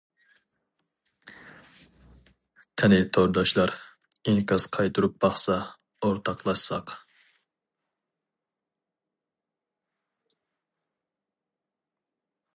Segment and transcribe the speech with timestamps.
[2.81, 3.73] قىنى تورداشلار:
[4.31, 5.59] ئىنكاس قايتۇرۇپ باقسا،
[6.07, 6.95] ئورتاقلاشساق.